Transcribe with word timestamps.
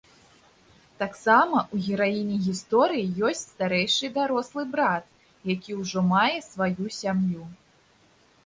Таксама 1.01 1.57
ў 1.73 1.89
гераіні 1.89 2.37
гісторыі 2.47 3.13
ёсць 3.29 3.43
старэйшы 3.51 4.05
дарослы 4.17 4.61
брат, 4.75 5.03
які 5.55 5.71
ўжо 5.83 5.99
мае 6.15 6.37
сваю 6.51 6.85
сям'ю. 7.03 7.43